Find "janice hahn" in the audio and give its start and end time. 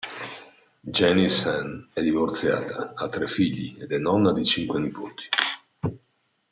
0.83-1.89